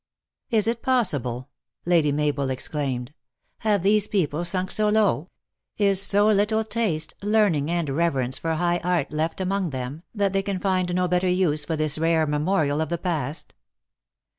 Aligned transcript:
"Is 0.49 0.65
it 0.67 0.81
possible!" 0.81 1.47
Lady 1.85 2.11
Mabel 2.11 2.49
exclaimed. 2.49 3.13
"Have 3.59 3.83
these 3.83 4.07
people 4.07 4.43
stink 4.43 4.71
so 4.71 4.89
low? 4.89 5.29
Is 5.77 6.01
so 6.01 6.25
little 6.29 6.63
taste, 6.63 7.13
learn 7.21 7.53
ing, 7.53 7.69
and 7.69 7.87
reverence 7.87 8.39
for 8.39 8.55
high 8.55 8.79
art 8.83 9.11
left 9.13 9.39
among 9.39 9.69
them, 9.69 10.01
that 10.15 10.33
they 10.33 10.41
can 10.41 10.57
find 10.59 10.95
no 10.95 11.07
better 11.07 11.29
use 11.29 11.65
for 11.65 11.75
this 11.75 11.99
rare 11.99 12.25
memorial 12.25 12.81
of 12.81 12.89
the 12.89 12.97
past." 12.97 13.53